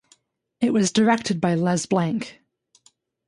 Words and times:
It 0.61 0.73
was 0.73 0.91
directed 0.91 1.39
by 1.39 1.53
Les 1.53 1.85
Blank. 1.85 2.41